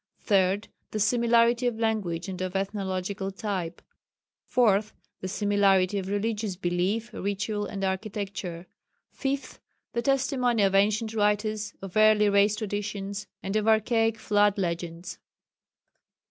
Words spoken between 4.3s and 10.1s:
Fourth, the similarity of religious belief, ritual, and architecture. Fifth, the